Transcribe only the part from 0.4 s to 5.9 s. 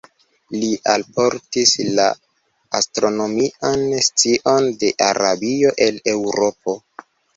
Li alportis la astronomian scion de Arabio